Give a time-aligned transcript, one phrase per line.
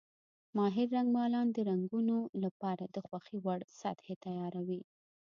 [0.57, 4.81] ماهر رنګمالان د رنګونو لپاره د خوښې وړ سطحې تیاروي.